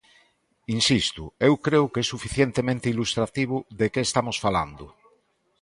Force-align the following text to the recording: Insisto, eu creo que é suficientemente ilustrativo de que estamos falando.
Insisto, 0.77 1.23
eu 1.47 1.53
creo 1.65 1.85
que 1.91 2.01
é 2.03 2.05
suficientemente 2.13 2.91
ilustrativo 2.93 3.57
de 3.79 3.87
que 3.93 4.01
estamos 4.09 4.37
falando. 4.45 4.85